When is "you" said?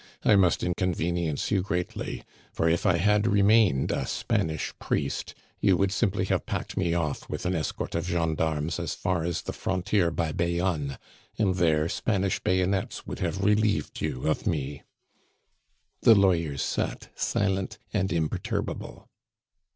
1.51-1.61, 5.59-5.77, 14.01-14.25